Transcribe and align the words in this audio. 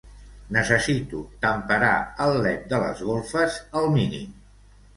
Necessito 0.55 1.19
temperar 1.43 1.93
el 2.27 2.35
led 2.47 2.67
de 2.73 2.81
les 2.87 3.05
golfes 3.13 3.61
al 3.83 3.89
mínim. 4.01 4.37